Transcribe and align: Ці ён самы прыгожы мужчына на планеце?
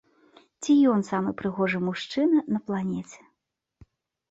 Ці 0.61 0.73
ён 0.93 1.03
самы 1.09 1.33
прыгожы 1.43 1.83
мужчына 1.91 2.39
на 2.57 2.65
планеце? 2.71 3.21